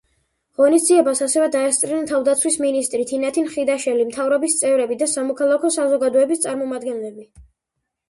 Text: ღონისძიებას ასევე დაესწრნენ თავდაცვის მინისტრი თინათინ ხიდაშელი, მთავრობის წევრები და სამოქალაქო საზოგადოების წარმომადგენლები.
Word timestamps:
ღონისძიებას 0.59 1.19
ასევე 1.25 1.49
დაესწრნენ 1.55 2.07
თავდაცვის 2.13 2.57
მინისტრი 2.65 3.07
თინათინ 3.13 3.53
ხიდაშელი, 3.53 4.09
მთავრობის 4.11 4.59
წევრები 4.65 5.01
და 5.05 5.13
სამოქალაქო 5.15 5.75
საზოგადოების 5.81 6.47
წარმომადგენლები. 6.49 7.33